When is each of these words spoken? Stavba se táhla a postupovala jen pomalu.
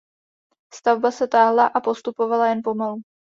Stavba 0.75 1.11
se 1.11 1.27
táhla 1.27 1.65
a 1.67 1.81
postupovala 1.81 2.47
jen 2.47 2.61
pomalu. 2.63 3.01